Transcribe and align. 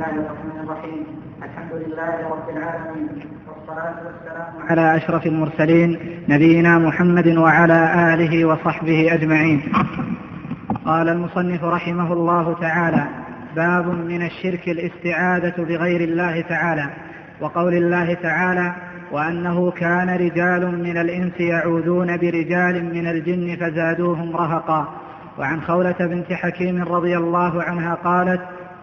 الله 0.00 0.12
الرحمن 0.12 0.64
الرحيم. 0.64 1.06
الحمد 1.42 1.72
لله 1.72 2.28
رب 2.30 2.56
العالمين. 2.56 3.08
والصلاة 3.48 3.94
والسلام 4.06 4.68
على 4.70 4.96
أشرف 4.96 5.26
المرسلين 5.26 5.98
نبينا 6.28 6.78
محمد 6.78 7.36
وعلى 7.36 8.14
آله 8.14 8.44
وصحبه 8.44 9.14
أجمعين. 9.14 9.62
قال 10.84 11.08
المصنف 11.08 11.64
رحمه 11.64 12.12
الله 12.12 12.56
تعالى 12.60 13.04
باب 13.56 13.86
من 13.86 14.26
الشرك 14.26 14.68
الاستعاذة 14.68 15.54
بغير 15.58 16.00
الله 16.00 16.40
تعالى. 16.40 16.90
وقول 17.40 17.74
الله 17.74 18.14
تعالى 18.14 18.72
وأنه 19.12 19.70
كان 19.70 20.10
رجال 20.10 20.82
من 20.82 20.96
الإنس 20.96 21.40
يعوذون 21.40 22.16
برجال 22.16 22.84
من 22.94 23.06
الجن 23.06 23.56
فزادوهم 23.56 24.36
رهقا. 24.36 24.88
وعن 25.38 25.60
خولة 25.60 25.96
بنت 26.00 26.32
حكيم 26.32 26.82
رضي 26.82 27.16
الله 27.16 27.62
عنها 27.62 27.94
قالت 27.94 28.40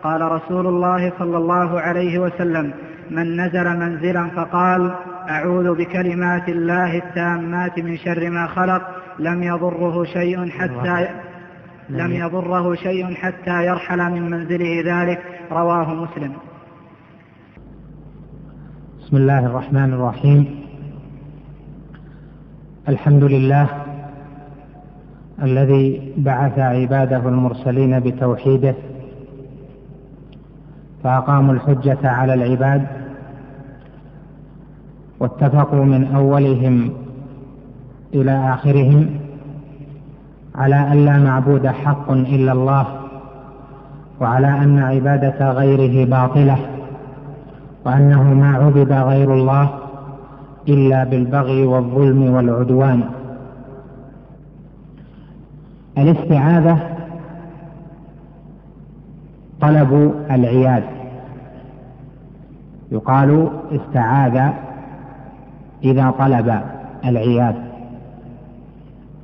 قال 0.07 0.21
رسول 0.31 0.67
الله 0.67 1.13
صلى 1.19 1.37
الله 1.37 1.79
عليه 1.79 2.19
وسلم 2.19 2.73
من 3.11 3.41
نزل 3.41 3.77
منزلا 3.79 4.27
فقال 4.27 4.95
أعوذ 5.29 5.75
بكلمات 5.75 6.49
الله 6.49 6.97
التامات 6.97 7.79
من 7.79 7.97
شر 7.97 8.29
ما 8.29 8.47
خلق 8.47 8.81
لم 9.19 9.43
يضره 9.43 10.03
شيء 10.03 10.49
حتى 10.49 11.07
لم 11.89 12.11
يضره 12.11 12.75
شيء 12.75 13.13
حتى 13.13 13.65
يرحل 13.65 14.11
من 14.11 14.29
منزله 14.29 14.83
ذلك. 14.85 15.19
رواه 15.51 15.93
مسلم. 15.93 16.33
بسم 18.99 19.17
الله 19.17 19.45
الرحمن 19.45 19.93
الرحيم. 19.93 20.39
الحمد 22.89 23.23
لله 23.23 23.67
الذي 25.43 26.13
بعث 26.17 26.59
عباده 26.59 27.29
المرسلين 27.29 27.99
بتوحيده 27.99 28.75
فأقاموا 31.07 31.53
الحجة 31.53 31.97
على 32.09 32.33
العباد 32.33 32.87
واتفقوا 35.19 35.85
من 35.85 36.15
أولهم 36.15 36.89
إلى 38.13 38.53
آخرهم 38.53 39.09
على 40.55 40.75
أن 40.75 41.05
لا 41.05 41.17
معبود 41.19 41.67
حق 41.67 42.11
إلا 42.11 42.51
الله 42.51 42.87
وعلى 44.21 44.47
أن 44.47 44.79
عبادة 44.79 45.51
غيره 45.51 46.05
باطلة 46.09 46.57
وأنه 47.85 48.23
ما 48.23 48.55
عبد 48.55 48.91
غير 48.91 49.33
الله 49.33 49.69
إلا 50.67 51.03
بالبغي 51.03 51.65
والظلم 51.65 52.33
والعدوان. 52.33 53.03
الاستعاذة 55.97 56.79
طلب 59.61 60.13
العياذ. 60.31 60.96
يقال 62.91 63.49
استعاذ 63.71 64.51
إذا 65.83 66.09
طلب 66.19 66.61
العياذ. 67.05 67.55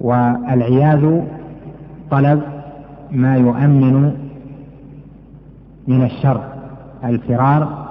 والعياذ 0.01 1.21
طلب 2.11 2.41
ما 3.11 3.35
يؤمن 3.35 4.13
من 5.87 6.03
الشر 6.03 6.41
الفرار 7.03 7.87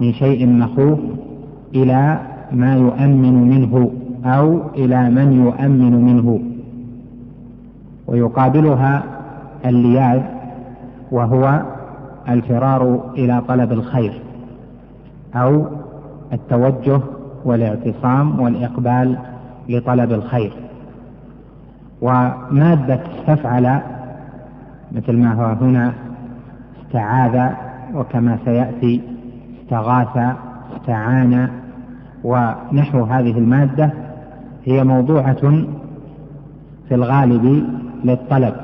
من 0.00 0.12
شيء 0.12 0.46
مخوف 0.46 0.98
إلى 1.74 2.18
ما 2.52 2.74
يؤمن 2.76 3.48
منه 3.48 3.90
أو 4.24 4.60
إلى 4.74 5.10
من 5.10 5.32
يؤمن 5.32 6.04
منه. 6.04 6.40
ويقابلها 8.06 9.02
اللياذ 9.64 10.22
وهو 11.12 11.62
الفرار 12.28 13.00
إلى 13.16 13.42
طلب 13.48 13.72
الخير. 13.72 14.29
أو 15.34 15.66
التوجه 16.32 17.00
والاعتصام 17.44 18.40
والإقبال 18.40 19.18
لطلب 19.68 20.12
الخير. 20.12 20.52
ومادة 22.02 23.00
استفعل 23.18 23.80
مثل 24.92 25.16
ما 25.16 25.32
هو 25.32 25.44
هنا 25.44 25.92
استعاذ 26.86 27.52
وكما 27.94 28.38
سيأتي 28.44 29.02
استغاث 29.62 30.36
استعان. 30.76 31.50
ونحو 32.24 33.04
هذه 33.04 33.38
المادة 33.38 33.90
هي 34.64 34.84
موضوعة 34.84 35.40
في 36.88 36.94
الغالب 36.94 37.64
للطلب. 38.04 38.54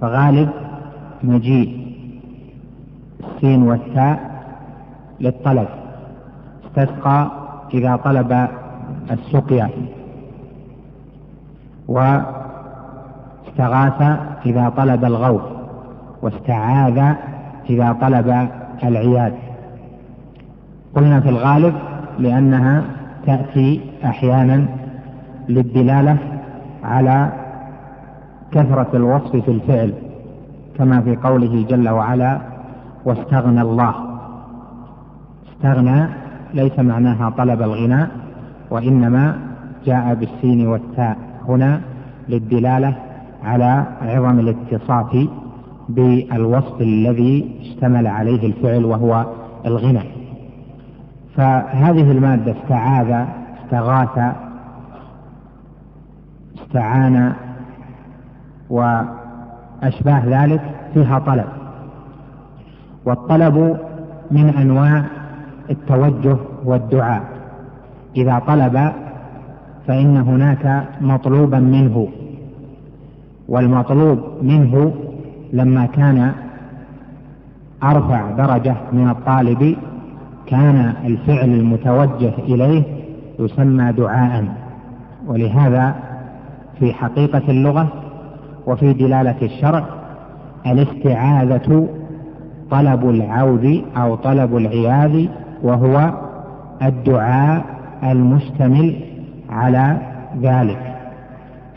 فغالب 0.00 0.48
مجيء 1.22 1.86
السين 3.20 3.62
والتاء 3.62 4.35
للطلب. 5.20 5.68
استسقى 6.66 7.30
إذا 7.74 7.96
طلب 7.96 8.48
السقيا. 9.10 9.70
واستغاث 11.88 12.42
إذا 14.46 14.68
طلب 14.76 15.04
الغوث. 15.04 15.42
واستعاذ 16.22 17.14
إذا 17.70 17.92
طلب 17.92 18.48
العياذ. 18.84 19.32
قلنا 20.94 21.20
في 21.20 21.28
الغالب 21.28 21.74
لأنها 22.18 22.82
تأتي 23.26 23.80
أحيانا 24.04 24.66
للدلالة 25.48 26.16
على 26.84 27.32
كثرة 28.52 28.88
الوصف 28.94 29.36
في 29.36 29.50
الفعل 29.50 29.94
كما 30.78 31.00
في 31.00 31.16
قوله 31.16 31.66
جل 31.68 31.88
وعلا 31.88 32.38
واستغنى 33.04 33.62
الله. 33.62 34.05
استغنى 35.56 36.06
ليس 36.54 36.78
معناها 36.78 37.30
طلب 37.30 37.62
الغناء 37.62 38.08
وإنما 38.70 39.38
جاء 39.86 40.14
بالسين 40.14 40.66
والتاء. 40.66 41.16
هنا 41.48 41.80
للدلالة 42.28 42.96
على 43.44 43.84
عظم 44.02 44.38
الاتصاف 44.38 45.28
بالوصف 45.88 46.80
الذي 46.80 47.58
اشتمل 47.60 48.06
عليه 48.06 48.46
الفعل 48.46 48.84
وهو 48.84 49.26
الغنى. 49.66 50.02
فهذه 51.36 52.10
المادة 52.10 52.54
استعاذ 52.62 53.26
استغاث 53.64 54.34
استعان 56.62 57.32
وأشباه 58.70 60.44
ذلك 60.44 60.60
فيها 60.94 61.18
طلب. 61.18 61.46
والطلب 63.04 63.78
من 64.30 64.48
أنواع 64.48 65.04
التوجه 65.70 66.36
والدعاء. 66.64 67.22
إذا 68.16 68.38
طلب 68.38 68.92
فإن 69.86 70.16
هناك 70.16 70.88
مطلوبا 71.00 71.58
منه. 71.58 72.08
والمطلوب 73.48 74.18
منه 74.42 74.92
لما 75.52 75.86
كان 75.86 76.32
أرفع 77.82 78.30
درجة 78.30 78.76
من 78.92 79.08
الطالب 79.10 79.76
كان 80.46 80.94
الفعل 81.04 81.48
المتوجه 81.48 82.32
إليه 82.38 82.82
يسمى 83.38 83.92
دعاء. 83.92 84.44
ولهذا 85.26 85.94
في 86.78 86.92
حقيقة 86.92 87.42
اللغة 87.48 87.88
وفي 88.66 88.92
دلالة 88.92 89.36
الشرع 89.42 89.84
الاستعاذة 90.66 91.88
طلب 92.70 93.10
العوذ 93.10 93.80
أو 93.96 94.14
طلب 94.14 94.56
العياذ 94.56 95.28
وهو 95.66 96.10
الدعاء 96.82 97.64
المشتمل 98.04 98.96
على 99.50 99.96
ذلك. 100.42 100.94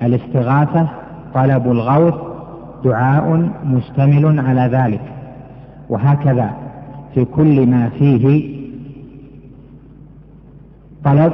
الاستغاثة 0.02 0.88
طلب 1.34 1.72
الغوث 1.72 2.14
دعاء 2.84 3.50
مشتمل 3.66 4.40
على 4.40 4.62
ذلك. 4.62 5.02
وهكذا 5.90 6.52
في 7.14 7.26
كل 7.26 7.68
ما 7.68 7.90
فيه 7.90 8.56
طلب 11.04 11.34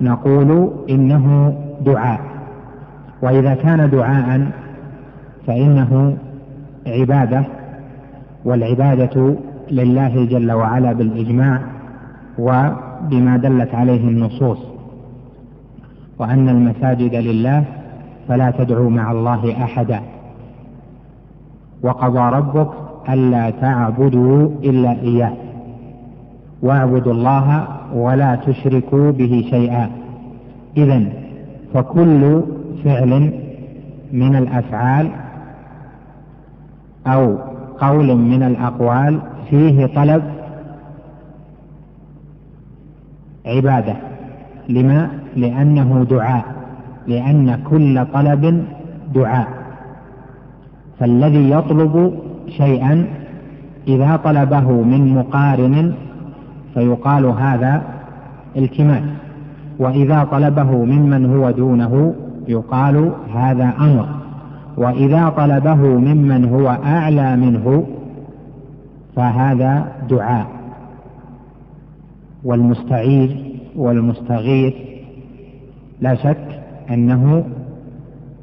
نقول 0.00 0.70
إنه 0.90 1.54
دعاء. 1.80 2.20
وإذا 3.22 3.54
كان 3.54 3.90
دعاء 3.90 4.50
فإنه 5.46 6.16
عبادة 6.86 7.44
والعبادة 8.44 9.34
لله 9.72 10.24
جل 10.24 10.52
وعلا 10.52 10.92
بالإجماع 10.92 11.60
وبما 12.38 13.36
دلت 13.36 13.74
عليه 13.74 14.08
النصوص 14.08 14.58
وأن 16.18 16.48
المساجد 16.48 17.14
لله 17.14 17.64
فلا 18.28 18.50
تدعوا 18.50 18.90
مع 18.90 19.12
الله 19.12 19.64
أحدا 19.64 20.00
وقضى 21.82 22.36
ربك 22.36 22.68
ألا 23.08 23.50
تعبدوا 23.50 24.48
إلا 24.64 24.90
إياه 24.92 25.32
واعبدوا 26.62 27.12
الله 27.12 27.66
ولا 27.94 28.34
تشركوا 28.34 29.10
به 29.10 29.46
شيئا. 29.50 29.90
إذا 30.76 31.04
فكل 31.74 32.42
فعل 32.84 33.32
من 34.12 34.36
الأفعال 34.36 35.10
أو 37.06 37.36
قول 37.80 38.16
من 38.16 38.42
الأقوال 38.42 39.20
فيه 39.50 39.86
طلب 39.86 40.22
عبادة. 43.46 43.96
لما؟ 44.68 45.08
لأنه 45.36 46.06
دعاء. 46.10 46.44
لأن 47.06 47.58
كل 47.70 48.06
طلب 48.14 48.64
دعاء. 49.14 49.48
فالذي 51.00 51.50
يطلب 51.50 52.14
شيئا 52.48 53.06
إذا 53.88 54.16
طلبه 54.16 54.70
من 54.70 55.14
مقارن 55.14 55.94
فيقال 56.74 57.24
هذا 57.24 57.82
التماس 58.56 59.02
وإذا 59.78 60.24
طلبه 60.24 60.70
ممن 60.84 61.36
هو 61.36 61.50
دونه 61.50 62.14
يقال 62.48 63.12
هذا 63.34 63.72
أمر. 63.80 64.06
وإذا 64.76 65.28
طلبه 65.28 65.74
ممن 65.74 66.44
هو 66.44 66.68
أعلى 66.84 67.36
منه 67.36 67.86
فهذا 69.16 69.92
دعاء. 70.10 70.46
والمستعيذ 72.44 73.30
والمستغيث 73.76 74.74
لا 76.00 76.14
شك 76.14 76.60
أنه 76.90 77.44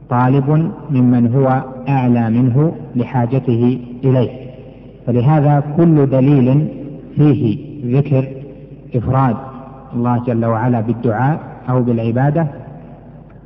طالب 0.10 0.72
ممن 0.92 1.36
هو 1.36 1.64
أعلى 1.90 2.30
منه 2.30 2.72
لحاجته 2.96 3.80
إليه. 4.04 4.50
فلهذا 5.08 5.64
كل 5.78 6.06
دليل 6.10 6.68
فيه 7.16 7.60
ذكر 7.98 8.28
إفراد. 8.96 9.36
الله 9.94 10.24
جل 10.24 10.46
وعلا 10.46 10.82
بالدعاء 10.82 11.40
أو 11.70 11.84
بالعبادة 11.84 12.48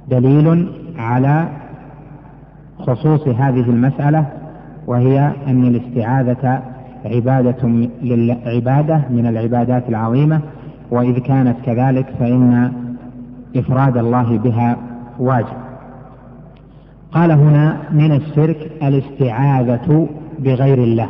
دليل 0.10 0.68
على 0.98 1.48
خصوص 2.80 3.28
هذه 3.28 3.70
المسألة 3.70 4.26
وهي 4.88 5.32
أن 5.48 5.64
الاستعاذة 5.68 6.62
عبادة 7.06 7.88
عبادة 8.46 9.02
من 9.10 9.28
العبادات 9.28 9.90
العظيمة 9.90 10.42
وإذ 10.92 11.20
كانت 11.20 11.56
كذلك 11.66 12.06
فإن 12.20 12.72
إفراد 13.56 13.98
الله 13.98 14.38
بها 14.38 14.78
واجب. 15.20 15.64
قال 17.12 17.32
هنا 17.32 17.78
من 17.92 18.12
الشرك 18.12 18.72
الاستعاذة 18.84 20.08
بغير 20.40 20.84
الله. 20.84 21.10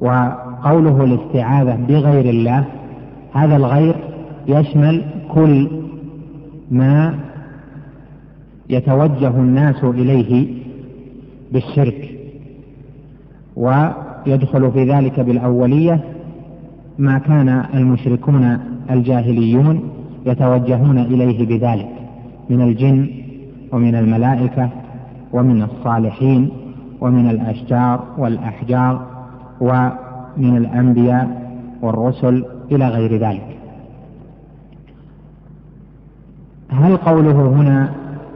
وقوله 0.00 1.04
الاستعاذة 1.04 1.78
بغير 1.88 2.24
الله 2.30 2.64
هذا 3.34 3.56
الغير 3.56 3.94
يشمل 4.46 5.04
كل 5.28 5.70
ما 6.70 7.14
يتوجه 8.70 9.28
الناس 9.28 9.84
إليه 9.84 10.46
بالشرك. 11.52 12.19
ويدخل 13.56 14.72
في 14.72 14.84
ذلك 14.84 15.20
بالأولية 15.20 16.00
ما 16.98 17.18
كان 17.18 17.64
المشركون 17.74 18.58
الجاهليون 18.90 19.80
يتوجهون 20.26 20.98
إليه 20.98 21.46
بذلك 21.46 21.88
من 22.50 22.60
الجن 22.60 23.10
ومن 23.72 23.94
الملائكة 23.94 24.68
ومن 25.32 25.62
الصالحين 25.62 26.48
ومن 27.00 27.30
الأشجار 27.30 28.04
والأحجار 28.18 29.06
ومن 29.60 30.56
الأنبياء 30.56 31.50
والرسل 31.82 32.44
إلى 32.72 32.88
غير 32.88 33.16
ذلك. 33.16 33.56
هل 36.70 36.96
قوله 36.96 37.48
هنا 37.48 37.92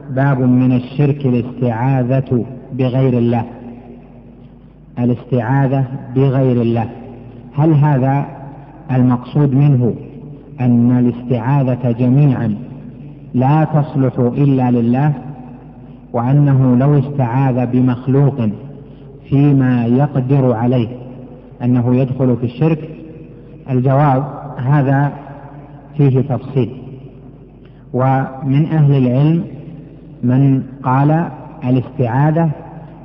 باب 0.09 0.39
من 0.41 0.71
الشرك 0.71 1.25
الاستعاذة 1.25 2.45
بغير 2.73 3.17
الله؟ 3.17 3.45
الاستعاذة 4.99 5.85
بغير 6.15 6.61
الله. 6.61 6.89
هل 7.55 7.73
هذا 7.73 8.25
المقصود 8.91 9.53
منه 9.53 9.93
أن 10.61 10.97
الاستعاذة 10.99 11.91
جميعا 11.91 12.55
لا 13.33 13.63
تصلح 13.63 14.19
إلا 14.19 14.71
لله 14.71 15.13
وأنه 16.13 16.75
لو 16.75 16.99
استعاذ 16.99 17.65
بمخلوق 17.65 18.49
فيما 19.29 19.85
يقدر 19.85 20.53
عليه 20.53 20.87
أنه 21.63 21.95
يدخل 21.95 22.37
في 22.37 22.45
الشرك؟ 22.45 22.89
الجواب 23.69 24.23
هذا 24.57 25.11
فيه 25.97 26.21
تفصيل. 26.21 26.69
ومن 27.93 28.65
أهل 28.65 28.93
العلم 28.97 29.43
من 30.23 30.63
قال 30.83 31.29
الاستعاذة 31.63 32.51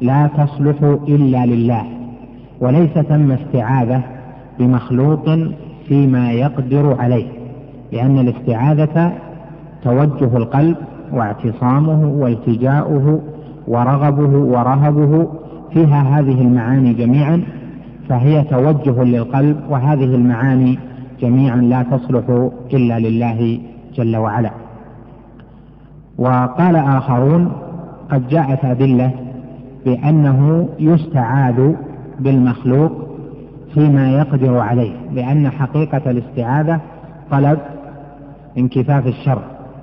لا 0.00 0.26
تصلح 0.26 0.82
إلا 1.08 1.46
لله 1.46 1.82
وليس 2.60 2.90
ثم 2.90 3.32
استعاذة 3.32 4.02
بمخلوق 4.58 5.24
فيما 5.88 6.32
يقدر 6.32 6.96
عليه 7.00 7.26
لأن 7.92 8.18
الاستعاذة 8.18 9.12
توجه 9.84 10.36
القلب 10.36 10.76
واعتصامه 11.12 12.06
والتجاؤه 12.08 13.20
ورغبه 13.68 14.38
ورهبه 14.38 15.28
فيها 15.72 16.18
هذه 16.18 16.40
المعاني 16.40 16.92
جميعا 16.94 17.42
فهي 18.08 18.42
توجه 18.42 19.02
للقلب 19.02 19.56
وهذه 19.70 20.04
المعاني 20.14 20.78
جميعا 21.20 21.56
لا 21.56 21.82
تصلح 21.82 22.50
إلا 22.74 22.98
لله 22.98 23.58
جل 23.94 24.16
وعلا. 24.16 24.50
وقال 26.18 26.76
آخرون 26.76 27.52
قد 28.10 28.28
جاءت 28.28 28.64
أدلة 28.64 29.10
بأنه 29.84 30.68
يستعاذ 30.78 31.72
بالمخلوق 32.20 32.92
فيما 33.74 34.12
يقدر 34.12 34.58
عليه 34.58 34.92
لأن 35.14 35.50
حقيقة 35.50 36.10
الاستعاذة 36.10 36.80
طلب 37.30 37.58
انكفاف 38.58 39.06
الشر 39.06 39.42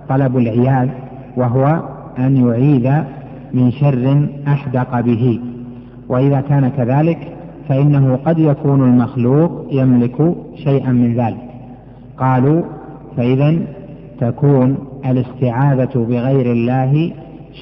طلب 0.09 0.37
العياذ 0.37 0.89
وهو 1.37 1.79
أن 2.19 2.47
يعيذ 2.47 2.91
من 3.53 3.71
شر 3.71 4.27
أحدق 4.47 4.99
به. 4.99 5.39
وإذا 6.09 6.41
كان 6.41 6.67
كذلك 6.69 7.17
فإنه 7.69 8.19
قد 8.25 8.39
يكون 8.39 8.83
المخلوق 8.83 9.67
يملك 9.71 10.35
شيئا 10.63 10.91
من 10.91 11.15
ذلك. 11.15 11.47
قالوا 12.17 12.61
فإذا 13.17 13.57
تكون 14.19 14.77
الاستعاذة 15.05 16.05
بغير 16.09 16.51
الله 16.51 17.11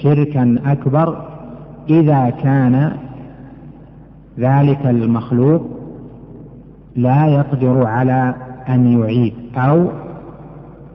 شركا 0.01 0.55
أكبر 0.65 1.24
إذا 1.89 2.29
كان 2.29 2.91
ذلك 4.39 4.85
المخلوق 4.85 5.61
لا 6.95 7.25
يقدر 7.25 7.87
على 7.87 8.35
أن 8.69 8.99
يعيد 8.99 9.33
أو 9.57 9.87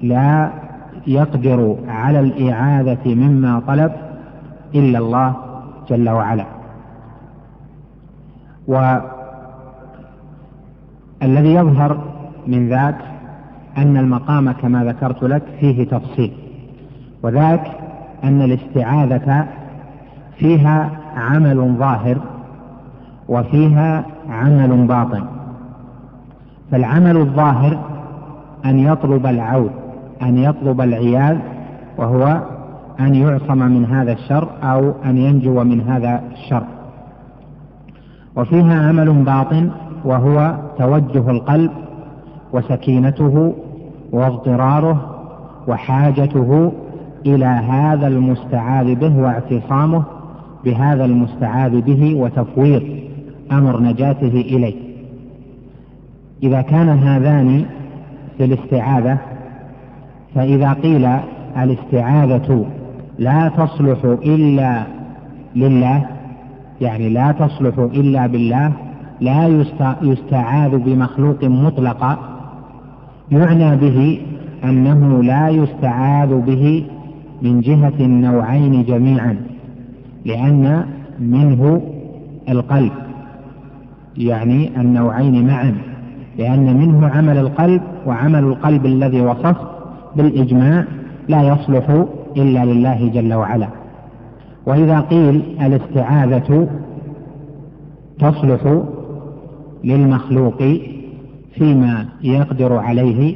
لا 0.02 0.50
يقدر 1.06 1.76
على 1.88 2.20
الإعادة 2.20 3.14
مما 3.14 3.62
طلب 3.66 3.92
إلا 4.74 4.98
الله 4.98 5.36
جل 5.88 6.08
وعلا. 6.08 6.46
والذي 8.66 9.14
يظهر 11.54 12.04
من 12.46 12.68
ذاك 12.68 12.96
أن 13.78 13.96
المقام 13.96 14.52
كما 14.52 14.84
ذكرت 14.84 15.22
لك 15.22 15.42
فيه 15.60 15.84
تفصيل 15.84 16.32
وذاك 17.22 17.70
أن 18.24 18.42
الاستعاذة 18.42 19.46
فيها 20.40 20.90
عمل 21.16 21.76
ظاهر 21.78 22.18
وفيها 23.28 24.04
عمل 24.30 24.86
باطن. 24.86 25.24
فالعمل 26.70 27.16
الظاهر 27.16 27.78
أن 28.64 28.78
يطلب 28.78 29.26
العود 29.26 29.70
أن 30.22 30.38
يطلب 30.38 30.80
العياذ 30.80 31.38
وهو 31.98 32.40
أن 33.00 33.14
يعصم 33.14 33.58
من 33.58 33.84
هذا 33.84 34.12
الشر 34.12 34.48
أو 34.62 34.92
أن 35.04 35.18
ينجو 35.18 35.64
من 35.64 35.80
هذا 35.80 36.22
الشر. 36.32 36.62
وفيها 38.36 38.88
عمل 38.88 39.12
باطن 39.12 39.70
وهو 40.04 40.54
توجه 40.78 41.30
القلب 41.30 41.70
وسكينته 42.52 43.54
واضطراره 44.12 45.10
وحاجته 45.68 46.72
إلى 47.26 47.44
هذا 47.44 48.06
المستعاذ 48.06 48.94
به 48.94 49.18
واعتصامه 49.18 50.02
بهذا 50.64 51.04
المستعاذ 51.04 51.80
به 51.80 52.14
وتفويض 52.14 52.82
أمر 53.52 53.80
نجاته 53.80 54.40
إليه. 54.40 54.74
إذا 56.42 56.60
كان 56.60 56.88
هذان 56.88 57.64
في 58.38 58.44
الاستعاذة 58.44 59.18
فإذا 60.34 60.72
قيل 60.72 61.08
الاستعاذة 61.58 62.66
لا 63.18 63.48
تصلح 63.48 64.04
إلا 64.04 64.82
لله 65.56 66.06
يعني 66.80 67.08
لا 67.08 67.32
تصلح 67.32 67.78
إلا 67.78 68.26
بالله 68.26 68.72
لا 69.20 69.64
يستعاذ 70.02 70.78
بمخلوق 70.78 71.44
مطلقا 71.44 72.18
يعنى 73.30 73.76
به 73.76 74.20
أنه 74.64 75.22
لا 75.22 75.48
يستعاذ 75.48 76.40
به 76.40 76.84
من 77.42 77.60
جهة 77.60 77.92
النوعين 78.00 78.84
جميعا. 78.84 79.49
لأن 80.24 80.84
منه 81.20 81.82
القلب 82.48 82.92
يعني 84.16 84.80
النوعين 84.80 85.46
معا 85.46 85.74
لأن 86.38 86.76
منه 86.76 87.08
عمل 87.08 87.38
القلب 87.38 87.82
وعمل 88.06 88.44
القلب 88.44 88.86
الذي 88.86 89.20
وصف 89.20 89.56
بالإجماع 90.16 90.84
لا 91.28 91.42
يصلح 91.42 92.04
إلا 92.36 92.64
لله 92.64 93.08
جل 93.08 93.34
وعلا. 93.34 93.68
وإذا 94.66 95.00
قيل 95.00 95.42
الاستعاذة 95.60 96.68
تصلح 98.18 98.82
للمخلوق 99.84 100.62
فيما 101.54 102.06
يقدر 102.22 102.76
عليه 102.76 103.34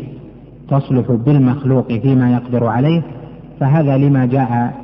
تصلح 0.68 1.10
بالمخلوق 1.10 1.92
فيما 1.92 2.32
يقدر 2.32 2.66
عليه 2.66 3.02
فهذا 3.60 3.96
لما 3.96 4.26
جاء 4.26 4.83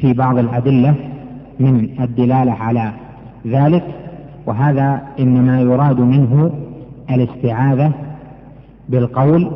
في 0.00 0.12
بعض 0.12 0.38
الأدلة 0.38 0.94
من 1.60 1.88
الدلالة 2.00 2.52
على 2.52 2.92
ذلك 3.46 3.84
وهذا 4.46 5.02
إنما 5.18 5.60
يراد 5.60 6.00
منه 6.00 6.50
الاستعاذة 7.10 7.92
بالقول 8.88 9.50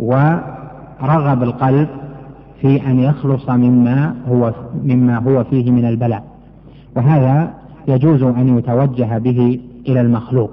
ورغب 0.00 1.42
القلب 1.42 1.88
في 2.60 2.86
أن 2.86 2.98
يخلص 2.98 3.50
مما 3.50 4.14
هو 4.28 4.52
مما 4.84 5.18
هو 5.18 5.44
فيه 5.44 5.70
من 5.70 5.84
البلاء. 5.84 6.24
وهذا 6.96 7.50
يجوز 7.88 8.22
أن 8.22 8.58
يتوجه 8.58 9.18
به 9.18 9.60
إلى 9.88 10.00
المخلوق. 10.00 10.50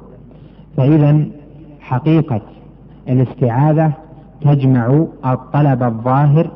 فإذا 0.77 1.25
حقيقة 1.81 2.41
الاستعاذة 3.09 3.91
تجمع 4.41 5.05
الطلب 5.25 5.83
الظاهر 5.83 6.51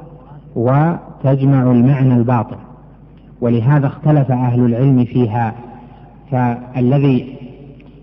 وتجمع 1.25 1.71
المعنى 1.71 2.15
الباطن 2.15 2.55
ولهذا 3.41 3.87
اختلف 3.87 4.31
أهل 4.31 4.65
العلم 4.65 5.05
فيها. 5.05 5.53
فالذي 6.31 7.35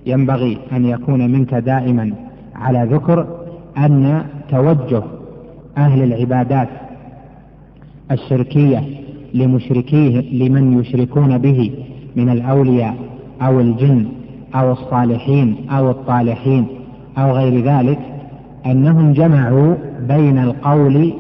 ينبغي 0.07 0.59
أن 0.73 0.85
يكون 0.85 1.31
منك 1.31 1.55
دائما 1.55 2.13
على 2.57 2.89
ذكر 2.93 3.27
أن 3.79 4.25
توجه 4.49 5.03
أهل 5.79 6.03
العبادات 6.03 6.69
الشركية 8.11 8.83
لمشركيه 9.35 10.45
لمن 10.45 10.81
يشركون 10.81 11.39
به 11.39 11.71
من 12.17 12.29
الأولياء 12.29 12.95
أو 13.43 13.61
الجن 13.61 14.07
أو 14.55 14.73
الصالحين 14.73 15.57
أو 15.71 15.91
الطالحين 15.91 16.67
أو 17.19 17.31
غير 17.33 17.65
ذلك 17.65 17.99
أنهم 18.67 19.13
جمعوا 19.13 19.75
بين 20.09 20.39
القول 20.39 21.13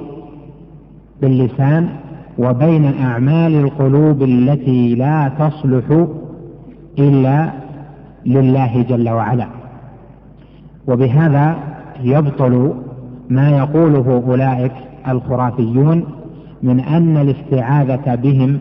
باللسان 1.22 1.88
وبين 2.38 3.02
أعمال 3.02 3.54
القلوب 3.54 4.22
التي 4.22 4.94
لا 4.94 5.30
تصلح 5.38 6.06
إلا 6.98 7.50
لله 8.26 8.82
جل 8.82 9.08
وعلا. 9.08 9.46
وبهذا 10.88 11.56
يبطل 12.02 12.74
ما 13.30 13.50
يقوله 13.50 14.22
أولئك 14.26 14.72
الخرافيون 15.08 16.04
من 16.62 16.80
أن 16.80 17.16
الاستعاذة 17.16 18.14
بهم 18.14 18.58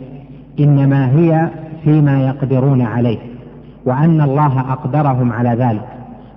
إنما 0.60 1.12
هي 1.12 1.50
فيما 1.84 2.28
يقدرون 2.28 2.82
عليه 2.82 3.18
وأن 3.86 4.22
الله 4.22 4.60
أقدرهم 4.60 5.34
على 5.34 5.50
ذلك. 5.50 5.88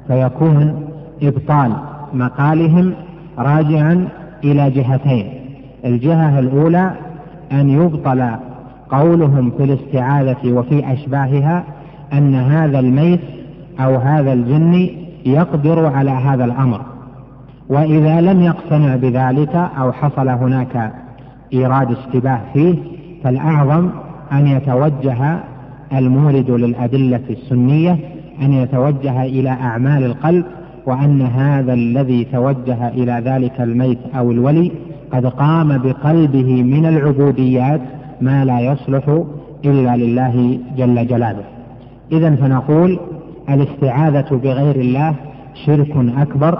فيكون 0.08 0.86
إبطال 1.22 1.72
مقالهم 2.14 2.92
راجعا 3.38 4.08
إلى 4.44 4.70
جهتين 4.70 5.43
الجهة 5.84 6.38
الأولى 6.38 6.90
أن 7.52 7.70
يبطل 7.70 8.30
قولهم 8.90 9.50
في 9.50 9.64
الاستعاذة 9.64 10.52
وفي 10.52 10.92
أشباهها 10.92 11.64
أن 12.12 12.34
هذا 12.34 12.78
الميت 12.78 13.20
أو 13.80 13.96
هذا 13.96 14.32
الجن 14.32 14.88
يقدر 15.26 15.86
على 15.86 16.10
هذا 16.10 16.44
الأمر. 16.44 16.80
وإذا 17.68 18.20
لم 18.20 18.40
يقتنع 18.42 18.96
بذلك 18.96 19.54
أو 19.78 19.92
حصل 19.92 20.28
هناك 20.28 20.92
إيراد 21.52 21.90
اشتباه 21.90 22.40
فيه 22.52 22.74
فالأعظم 23.24 23.90
أن 24.32 24.46
يتوجه 24.46 25.38
المورد 25.92 26.50
للأدلة 26.50 27.20
السنية 27.30 27.98
أن 28.42 28.52
يتوجه 28.52 29.22
إلى 29.22 29.48
أعمال 29.50 30.04
القلب 30.04 30.44
وأن 30.86 31.22
هذا 31.22 31.72
الذي 31.72 32.24
توجه 32.24 32.88
إلى 32.88 33.22
ذلك 33.24 33.60
الميت 33.60 33.98
أو 34.16 34.30
الولي 34.30 34.70
قد 35.12 35.26
قام 35.26 35.78
بقلبه 35.78 36.62
من 36.62 36.86
العبوديات 36.86 37.80
ما 38.20 38.44
لا 38.44 38.60
يصلح 38.60 39.24
إلا 39.64 39.96
لله 39.96 40.58
جل 40.76 41.06
جلاله. 41.06 41.44
إذا 42.12 42.34
فنقول 42.34 43.00
الاستعاذة 43.48 44.36
بغير 44.36 44.76
الله 44.76 45.14
شرك 45.66 45.96
أكبر 46.18 46.58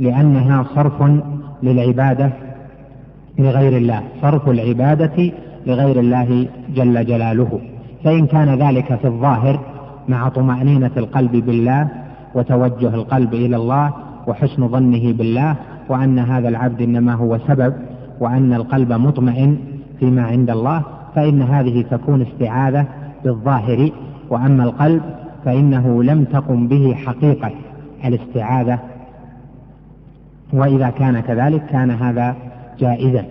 لأنها 0.00 0.64
صرف 0.74 1.02
للعبادة 1.62 2.30
لغير 3.38 3.76
الله 3.76 4.02
صرف 4.22 4.48
العبادة 4.48 5.32
لغير 5.66 6.00
الله 6.00 6.46
جل 6.74 7.06
جلاله. 7.06 7.60
فإن 8.04 8.26
كان 8.26 8.48
ذلك 8.48 8.94
في 8.94 9.04
الظاهر 9.06 9.60
مع 10.08 10.28
طمأنينة 10.28 10.90
القلب 10.96 11.32
بالله 11.32 11.88
وتوجه 12.34 12.94
القلب 12.94 13.34
إلى 13.34 13.56
الله 13.56 13.92
وحسن 14.26 14.68
ظنه 14.68 15.12
بالله 15.12 15.56
وأن 15.88 16.18
هذا 16.18 16.48
العبد 16.48 16.82
إنما 16.82 17.14
هو 17.14 17.38
سبب 17.38 17.74
وأن 18.20 18.52
القلب 18.52 18.92
مطمئن 18.92 19.58
فيما 19.98 20.22
عند 20.22 20.50
الله 20.50 20.82
فإن 21.14 21.42
هذه 21.42 21.82
تكون 21.90 22.22
استعاذة 22.22 22.86
بالظاهر 23.24 23.90
وأما 24.30 24.64
القلب 24.64 25.02
فإنه 25.44 26.02
لم 26.02 26.24
تقم 26.24 26.68
به 26.68 26.94
حقيقة 26.94 27.50
الاستعاذة. 28.04 28.78
وإذا 30.52 30.90
كان 30.90 31.20
كذلك 31.20 31.66
كان 31.66 31.90
هذا 31.90 32.36
جائزا. 32.78 33.24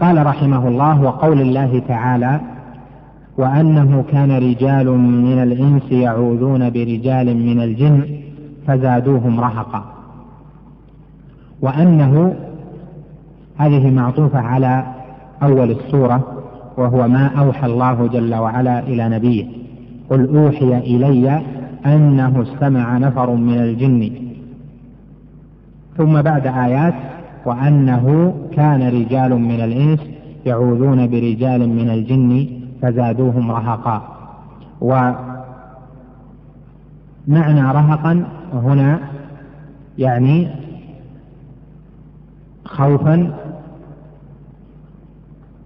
قال 0.00 0.26
رحمه 0.26 0.68
الله 0.68 1.02
وقول 1.02 1.40
الله 1.40 1.82
تعالى 1.88 2.40
وأنه 3.38 4.04
كان 4.12 4.30
رجال 4.30 4.90
من 4.98 5.42
الإنس 5.42 5.92
يعوذون 5.92 6.70
برجال 6.70 7.36
من 7.36 7.60
الجن 7.60 8.23
فزادوهم 8.66 9.40
رهقا. 9.40 9.84
وأنه 11.60 12.34
هذه 13.56 13.90
معطوفة 13.90 14.38
على 14.38 14.86
أول 15.42 15.70
السورة 15.70 16.20
وهو 16.76 17.08
ما 17.08 17.26
أوحى 17.26 17.66
الله 17.66 18.06
جل 18.06 18.34
وعلا 18.34 18.80
إلى 18.80 19.08
نبيه. 19.08 19.46
قل 20.10 20.36
أوحي 20.36 20.78
إلي 20.78 21.42
أنه 21.86 22.42
استمع 22.42 22.98
نفر 22.98 23.30
من 23.30 23.58
الجن. 23.58 24.10
ثم 25.96 26.22
بعد 26.22 26.46
آيات 26.46 26.94
وأنه 27.46 28.34
كان 28.52 28.82
رجال 28.82 29.30
من 29.30 29.60
الإنس 29.60 30.00
يعوذون 30.46 31.06
برجال 31.06 31.68
من 31.68 31.90
الجن 31.90 32.46
فزادوهم 32.82 33.52
رهقا. 33.52 34.02
ومعنى 34.80 35.22
رهقا 37.62 38.24
هنا 38.54 39.00
يعني 39.98 40.48
خوفا 42.64 43.34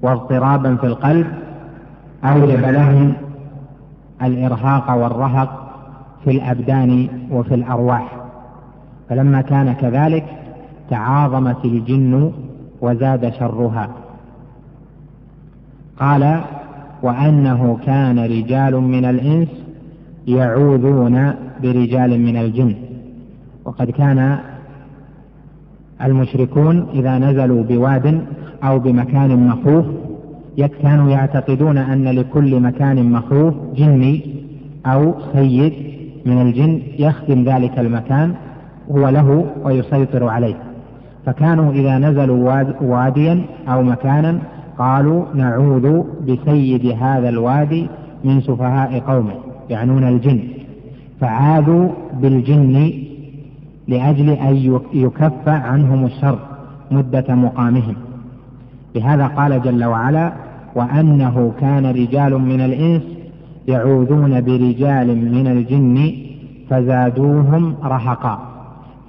واضطرابا 0.03 0.77
في 0.77 0.87
القلب 0.87 1.27
أوجب 2.25 2.61
لهم 2.65 3.13
الإرهاق 4.23 4.91
والرهق 4.97 5.69
في 6.25 6.31
الأبدان 6.31 7.09
وفي 7.31 7.55
الأرواح. 7.55 8.17
فلما 9.09 9.41
كان 9.41 9.73
كذلك 9.73 10.25
تعاظمت 10.91 11.65
الجن 11.65 12.33
وزاد 12.81 13.33
شرها. 13.33 13.89
قال 16.01 16.41
وأنه 17.03 17.79
كان 17.87 18.19
رجال 18.19 18.75
من 18.77 19.05
الإنس 19.05 19.49
يعوذون 20.27 21.35
برجال 21.63 22.21
من 22.21 22.37
الجن. 22.37 22.75
وقد 23.65 23.91
كان 23.91 24.39
المشركون 26.05 26.87
إذا 26.95 27.19
نزلوا 27.19 27.63
بواد 27.63 28.21
أو 28.65 28.79
بمكان 28.79 29.49
مخوف 29.49 29.87
كانوا 30.83 31.11
يعتقدون 31.11 31.79
أن 31.79 32.05
لكل 32.09 32.61
مكان 32.61 33.13
مخوف 33.13 33.55
جني 33.77 34.21
أو 34.87 35.15
سيد 35.33 35.73
من 36.27 36.43
الجن 36.43 36.83
يخدم 36.99 37.45
ذلك 37.45 37.79
المكان 37.79 38.35
هو 38.91 39.09
له 39.09 39.47
ويسيطر 39.65 40.29
عليه. 40.29 40.55
فكانوا 41.27 41.73
إذا 41.73 41.99
نزلوا 41.99 42.65
واديا 42.81 43.45
أو 43.69 43.83
مكانا 43.83 44.39
قالوا 44.79 45.25
نعوذ 45.35 46.03
بسيد 46.29 46.87
هذا 47.01 47.29
الوادي 47.29 47.89
من 48.25 48.41
سفهاء 48.41 48.99
قومه 48.99 49.35
يعنون 49.71 50.05
الجن. 50.05 50.58
فعاذوا 51.21 51.89
بالجن 52.13 52.93
لأجل 53.89 54.31
أن 54.31 54.81
يكف 54.93 55.49
عنهم 55.49 56.05
الشر 56.05 56.39
مدة 56.91 57.35
مقامهم. 57.35 57.95
لهذا 58.95 59.27
قال 59.27 59.63
جل 59.63 59.85
وعلا 59.85 60.33
وأنه 60.75 61.53
كان 61.61 61.87
رجال 61.87 62.39
من 62.39 62.61
الإنس 62.61 63.03
يعوذون 63.69 64.41
برجال 64.41 65.33
من 65.33 65.47
الجن 65.47 66.13
فزادوهم 66.71 67.75
رهقا. 67.85 68.39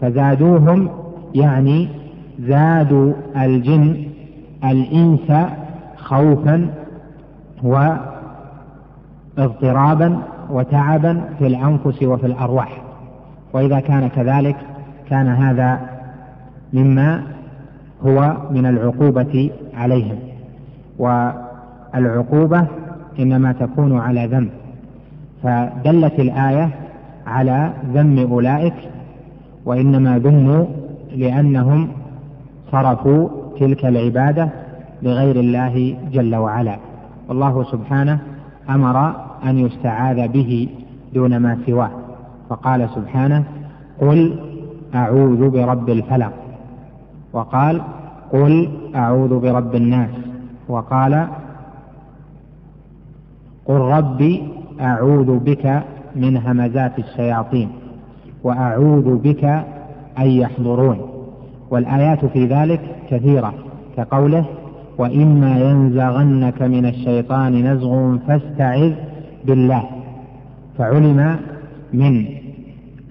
فزادوهم 0.01 0.89
يعني 1.35 1.87
زادوا 2.39 3.13
الجن 3.37 3.97
الإنس 4.63 5.49
خوفا 5.97 6.69
واضطرابا 9.37 10.19
وتعبا 10.51 11.21
في 11.39 11.47
الأنفس 11.47 12.03
وفي 12.03 12.25
الأرواح. 12.25 12.81
وإذا 13.53 13.79
كان 13.79 14.07
كذلك 14.07 14.55
كان 15.09 15.27
هذا 15.27 15.79
مما 16.73 17.23
هو 18.05 18.37
من 18.51 18.65
العقوبة 18.65 19.49
عليهم. 19.73 20.15
والعقوبة 20.99 22.67
إنما 23.19 23.51
تكون 23.51 23.99
على 23.99 24.25
ذنب 24.25 24.49
فدلت 25.43 26.19
الآية 26.19 26.69
على 27.27 27.73
ذم 27.93 28.19
أولئك 28.31 28.73
وإنما 29.65 30.19
ذموا 30.19 30.65
لأنهم 31.15 31.87
صرفوا 32.71 33.29
تلك 33.59 33.85
العبادة 33.85 34.49
لغير 35.01 35.35
الله 35.35 35.97
جل 36.11 36.35
وعلا. 36.35 36.77
والله 37.29 37.63
سبحانه 37.63 38.19
أمر 38.69 39.28
أن 39.43 39.57
يستعاذ 39.57 40.27
به 40.27 40.69
دون 41.13 41.37
ما 41.37 41.57
سواه. 41.65 41.89
فقال 42.49 42.89
سبحانه 42.95 43.43
قل 44.01 44.39
أعوذ 44.95 45.49
برب 45.49 45.89
الفلق. 45.89 46.33
وقال 47.33 47.81
قل 48.33 48.69
أعوذ 48.95 49.39
برب 49.39 49.75
الناس. 49.75 50.09
وقال 50.69 51.27
قل 53.65 53.75
ربي 53.75 54.43
أعوذ 54.81 55.39
بك 55.39 55.83
من 56.15 56.37
همزات 56.37 56.99
الشياطين 56.99 57.69
وأعوذ 58.43 59.17
بك 59.17 59.43
أن 60.19 60.27
يحضرون. 60.27 60.97
والآيات 61.71 62.25
في 62.25 62.45
ذلك 62.45 62.81
كثيرة 63.09 63.53
كقوله 63.97 64.45
وإما 64.97 65.59
ينزغنك 65.59 66.61
من 66.61 66.85
الشيطان 66.85 67.73
نزغ 67.73 68.17
فاستعذ 68.27 68.93
بالله 69.45 69.83
فعلم 70.77 71.35
من 71.93 72.25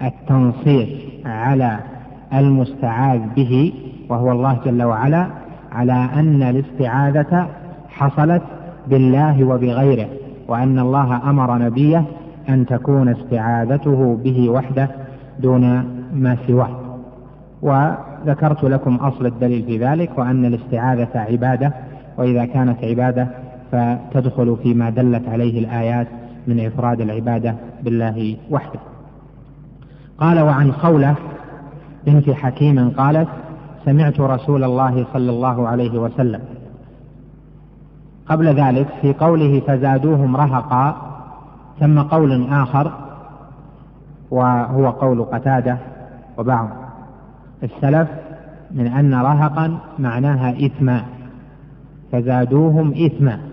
التنصيص 0.02 0.88
على 1.26 1.78
المستعاذ 2.34 3.20
به 3.36 3.72
وهو 4.08 4.32
الله 4.32 4.58
جل 4.64 4.82
وعلا 4.82 5.26
على 5.72 6.08
أن 6.14 6.42
الاستعاذة 6.42 7.46
حصلت 7.88 8.42
بالله 8.86 9.44
وبغيره 9.44 10.08
وأن 10.48 10.78
الله 10.78 11.30
أمر 11.30 11.58
نبيه 11.58 12.04
أن 12.48 12.66
تكون 12.66 13.08
استعاذته 13.08 14.16
به 14.24 14.48
وحده 14.50 14.88
دون 15.40 15.62
ما 16.14 16.36
سواه. 16.46 16.70
وذكرت 17.62 18.64
لكم 18.64 18.94
أصل 18.96 19.26
الدليل 19.26 19.62
في 19.62 19.78
ذلك 19.78 20.18
وأن 20.18 20.44
الاستعاذة 20.44 21.08
عبادة 21.14 21.72
وإذا 22.18 22.44
كانت 22.44 22.84
عبادة 22.84 23.28
فتدخل 23.72 24.56
فيما 24.62 24.90
دلت 24.90 25.28
عليه 25.28 25.58
الآيات 25.58 26.06
من 26.48 26.66
إفراد 26.66 27.00
العبادة 27.00 27.54
بالله 27.82 28.36
وحده. 28.50 28.80
قال 30.18 30.40
وعن 30.40 30.72
خولة 30.72 31.14
بنت 32.06 32.30
حكيم 32.30 32.90
قالت 32.90 33.28
سمعت 33.84 34.20
رسول 34.20 34.64
الله 34.64 35.06
صلى 35.12 35.30
الله 35.30 35.68
عليه 35.68 35.98
وسلم. 35.98 36.40
قبل 38.28 38.46
ذلك 38.46 38.88
في 39.02 39.12
قوله 39.12 39.60
فزادوهم 39.66 40.36
رهقا 40.36 40.96
ثم 41.80 42.00
قول 42.00 42.48
آخر 42.52 42.92
وهو 44.30 44.90
قول 44.90 45.24
قتادة 45.24 45.78
وبعض 46.38 46.68
السلف 47.62 48.08
من 48.70 48.86
أن 48.86 49.14
رهقا 49.14 49.78
معناها 49.98 50.66
إثما 50.66 51.02
فزادوهم 52.12 52.92
إثما. 52.92 53.47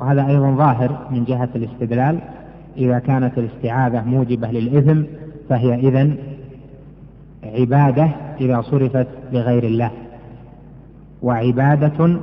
وهذا 0.00 0.26
أيضا 0.26 0.50
ظاهر 0.50 1.06
من 1.10 1.24
جهة 1.24 1.48
الاستدلال. 1.56 2.18
إذا 2.76 2.98
كانت 2.98 3.38
الاستعاذة 3.38 4.02
موجبة 4.04 4.50
للإثم 4.50 5.02
فهي 5.48 5.74
إذن 5.74 6.16
عبادة 7.44 8.08
إذا 8.40 8.62
صرفت 8.62 9.06
لغير 9.32 9.64
الله. 9.64 9.90
وعبادة 11.22 12.18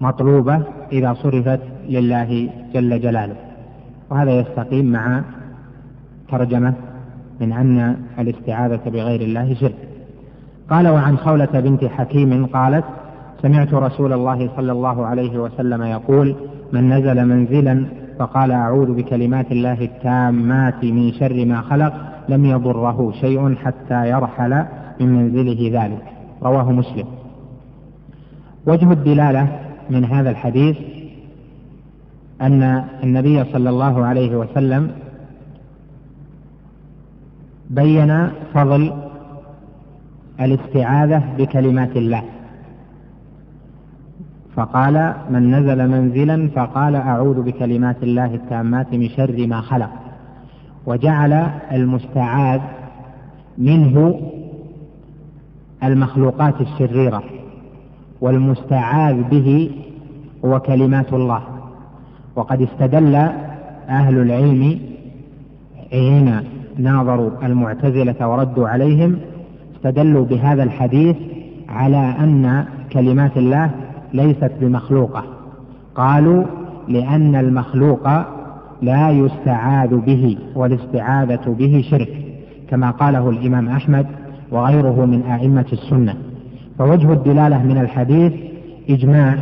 مطلوبة 0.00 0.62
إذا 0.92 1.14
صرفت 1.14 1.60
لله 1.88 2.50
جل 2.74 3.00
جلاله. 3.00 3.36
وهذا 4.10 4.30
يستقيم 4.30 4.92
مع 4.92 5.22
ترجمة 6.28 6.74
من 7.40 7.52
أن 7.52 7.96
الاستعاذة 8.18 8.80
بغير 8.86 9.20
الله 9.20 9.54
شرك. 9.54 9.74
قال 10.70 10.88
وعن 10.88 11.16
خولة 11.16 11.60
بنت 11.60 11.84
حكيم 11.84 12.46
قالت 12.46 12.84
سمعت 13.42 13.74
رسول 13.74 14.12
الله 14.12 14.50
صلى 14.56 14.72
الله 14.72 15.06
عليه 15.06 15.38
وسلم 15.38 15.82
يقول 15.82 16.36
من 16.72 16.92
نزل 16.92 17.26
منزلا 17.26 17.86
فقال 18.18 18.52
أعوذ 18.52 18.94
بكلمات 18.94 19.52
الله 19.52 19.84
التامات 19.84 20.84
من 20.84 21.12
شر 21.12 21.44
ما 21.44 21.60
خلق 21.60 21.92
لم 22.28 22.44
يضره 22.44 23.12
شيء 23.12 23.54
حتى 23.54 24.10
يرحل 24.10 24.64
من 25.00 25.08
منزله 25.08 25.82
ذلك. 25.82 26.04
رواه 26.42 26.72
مسلم. 26.72 27.04
وجه 28.66 28.92
الدلالة 28.92 29.60
من 29.90 30.04
هذا 30.04 30.30
الحديث 30.30 30.76
أن 32.42 32.84
النبي 33.02 33.44
صلى 33.44 33.70
الله 33.70 34.04
عليه 34.04 34.36
وسلم 34.36 34.90
بين 37.70 38.30
فضل 38.54 38.92
الاستعاذة 40.40 41.22
بكلمات 41.38 41.96
الله. 41.96 42.22
فقال 44.56 45.14
من 45.30 45.50
نزل 45.54 45.88
منزلا 45.88 46.48
فقال 46.54 46.96
أعوذ 46.96 47.42
بكلمات 47.42 48.02
الله 48.02 48.34
التامات 48.34 48.94
من 48.94 49.08
شر 49.08 49.46
ما 49.46 49.60
خلق. 49.60 49.90
وجعل 50.86 51.32
المستعاذ 51.72 52.60
منه 53.58 54.20
المخلوقات 55.84 56.54
الشريرة 56.60 57.22
والمستعاذ 58.20 59.22
به 59.22 59.70
هو 60.44 60.60
كلمات 60.60 61.12
الله. 61.12 61.42
وقد 62.36 62.62
استدل 62.62 63.14
أهل 63.88 64.18
العلم 64.18 64.78
حين 65.90 66.40
ناظروا 66.78 67.30
المعتزلة 67.42 68.28
وردوا 68.28 68.68
عليهم 68.68 69.18
استدلوا 69.76 70.24
بهذا 70.24 70.62
الحديث 70.62 71.16
على 71.68 71.96
أن 71.96 72.64
كلمات 72.92 73.36
الله 73.36 73.70
ليست 74.12 74.52
بمخلوقة. 74.60 75.24
قالوا 75.94 76.44
لأن 76.88 77.34
المخلوق 77.34 78.08
لا 78.82 79.10
يستعاذ 79.10 79.96
به 79.96 80.38
والاستعاذة 80.54 81.56
به 81.58 81.84
شرك 81.90 82.08
كما 82.70 82.90
قاله 82.90 83.30
الإمام 83.30 83.68
أحمد 83.68 84.06
وغيره 84.50 85.04
من 85.04 85.22
أئمة 85.22 85.66
السنة. 85.72 86.14
فوجه 86.78 87.12
الدلالة 87.12 87.62
من 87.62 87.78
الحديث 87.78 88.32
إجماع 88.90 89.34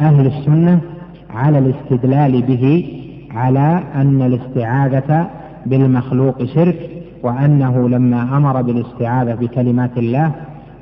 أهل 0.00 0.26
السنة 0.26 0.80
على 1.30 1.58
الاستدلال 1.58 2.42
به 2.42 2.92
على 3.30 3.82
أن 3.94 4.22
الاستعاذة 4.22 5.30
بالمخلوق 5.66 6.44
شرك 6.44 6.90
وأنه 7.22 7.88
لما 7.88 8.36
أمر 8.36 8.62
بالاستعاذة 8.62 9.34
بكلمات 9.34 9.98
الله 9.98 10.32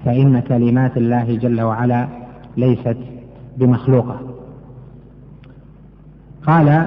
فإن 0.05 0.41
كلمات 0.41 0.97
الله 0.97 1.37
جل 1.37 1.61
وعلا 1.61 2.07
ليست 2.57 2.97
بمخلوقة. 3.59 4.21
قال 6.47 6.87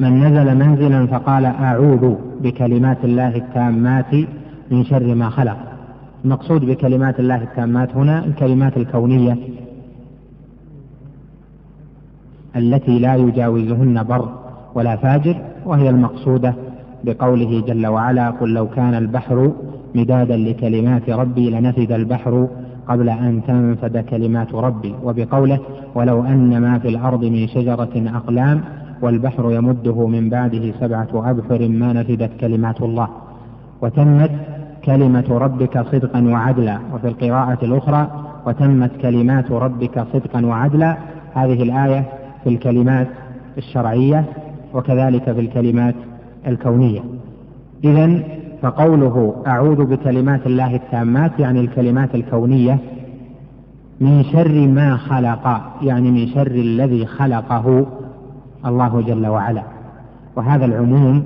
من 0.00 0.20
نزل 0.24 0.54
منزلا 0.54 1.06
فقال 1.06 1.44
أعوذ 1.44 2.14
بكلمات 2.42 3.04
الله 3.04 3.36
التامات 3.36 4.14
من 4.70 4.84
شر 4.84 5.14
ما 5.14 5.28
خلق. 5.28 5.72
المقصود 6.24 6.64
بكلمات 6.64 7.20
الله 7.20 7.42
التامات 7.42 7.96
هنا 7.96 8.24
الكلمات 8.24 8.76
الكونية 8.76 9.36
التي 12.56 12.98
لا 12.98 13.14
يجاوزهن 13.14 14.02
بر 14.02 14.28
ولا 14.74 14.96
فاجر 14.96 15.36
وهي 15.66 15.90
المقصودة 15.90 16.54
بقوله 17.04 17.60
جل 17.60 17.86
وعلا 17.86 18.30
قل 18.30 18.54
لو 18.54 18.68
كان 18.68 18.94
البحر 18.94 19.52
مدادا 19.94 20.36
لكلمات 20.36 21.10
ربي 21.10 21.50
لنفد 21.50 21.92
البحر 21.92 22.48
قبل 22.88 23.08
أن 23.08 23.40
تنفد 23.46 23.96
كلمات 23.96 24.54
ربي 24.54 24.94
وبقوله 25.04 25.58
ولو 25.94 26.24
أن 26.24 26.60
ما 26.60 26.78
في 26.78 26.88
الأرض 26.88 27.24
من 27.24 27.48
شجرة 27.48 27.90
أقلام 27.96 28.60
والبحر 29.02 29.52
يمده 29.52 30.06
من 30.06 30.28
بعده 30.28 30.72
سبعة 30.80 31.08
أبحر 31.14 31.68
ما 31.68 31.92
نفدت 31.92 32.30
كلمات 32.40 32.82
الله. 32.82 33.08
وتمت 33.82 34.30
كلمة 34.84 35.24
ربك 35.30 35.86
صدقا 35.92 36.22
وعدلا. 36.22 36.78
وفي 36.94 37.08
القراءة 37.08 37.64
الأخرى 37.64 38.10
وتمت 38.46 38.90
كلمات 39.02 39.50
ربك 39.50 40.06
صدقا 40.12 40.46
وعدلا. 40.46 40.96
هذه 41.34 41.62
الآية 41.62 42.04
في 42.44 42.48
الكلمات 42.48 43.08
الشرعية 43.58 44.24
وكذلك 44.74 45.32
في 45.32 45.40
الكلمات 45.40 45.94
الكونية. 46.46 47.00
إذا 47.84 48.22
فقوله 48.62 49.42
أعوذ 49.46 49.84
بكلمات 49.84 50.46
الله 50.46 50.76
التامات 50.76 51.38
يعني 51.38 51.60
الكلمات 51.60 52.14
الكونية 52.14 52.78
من 54.00 54.24
شر 54.24 54.68
ما 54.68 54.96
خلق 54.96 55.60
يعني 55.82 56.10
من 56.10 56.26
شر 56.26 56.46
الذي 56.50 57.06
خلقه 57.06 57.86
الله 58.66 59.00
جل 59.00 59.26
وعلا. 59.26 59.62
وهذا 60.36 60.64
العموم 60.64 61.22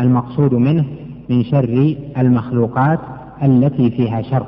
المقصود 0.00 0.54
منه 0.54 0.84
من 1.28 1.44
شر 1.44 1.96
المخلوقات 2.18 2.98
التي 3.42 3.90
فيها 3.90 4.22
شر. 4.22 4.46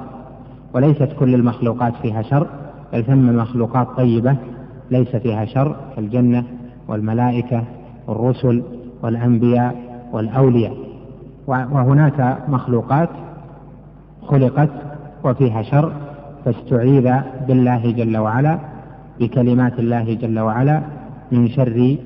وليست 0.74 1.08
كل 1.18 1.34
المخلوقات 1.34 1.92
فيها 2.02 2.22
شر 2.22 2.46
بل 2.92 3.04
ثم 3.04 3.36
مخلوقات 3.36 3.88
طيبة 3.96 4.36
ليس 4.90 5.16
فيها 5.16 5.44
شر 5.44 5.76
كالجنة 5.96 6.44
والملائكة 6.88 7.64
والرسل 8.06 8.62
والأنبياء 9.02 9.76
والأولياء. 10.12 10.87
وهناك 11.48 12.38
مخلوقات 12.48 13.08
خلقت 14.26 14.70
وفيها 15.24 15.62
شر 15.62 15.92
فاستعيذ 16.44 17.14
بالله 17.48 17.90
جل 17.90 18.16
وعلا 18.16 18.58
بكلمات 19.20 19.78
الله 19.78 20.14
جل 20.14 20.38
وعلا 20.38 20.82
من 21.32 21.48
شر 21.48 21.96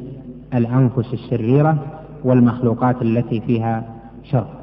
الأنفس 0.54 1.12
الشريرة 1.12 1.76
والمخلوقات 2.24 3.02
التي 3.02 3.40
فيها 3.40 3.84
شر. 4.24 4.61